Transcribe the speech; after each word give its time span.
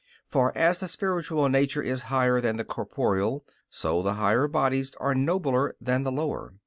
For 0.25 0.51
as 0.57 0.79
the 0.79 0.87
spiritual 0.87 1.47
nature 1.47 1.83
is 1.83 2.01
higher 2.09 2.41
than 2.41 2.55
the 2.55 2.65
corporeal, 2.65 3.45
so 3.69 4.01
the 4.01 4.15
higher 4.15 4.47
bodies 4.47 4.95
are 4.99 5.13
nobler 5.13 5.75
than 5.79 6.01
the 6.01 6.11
lower. 6.11 6.53